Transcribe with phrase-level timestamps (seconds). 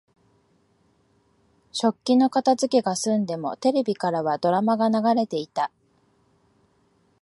[1.71, 5.69] 食器の片づけが済んでも、テレビからはドラマが流れていた。